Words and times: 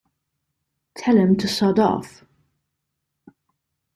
Tell 0.95 1.15
him 1.15 1.35
to 1.37 1.47
Sod 1.47 1.77
Off! 1.77 2.25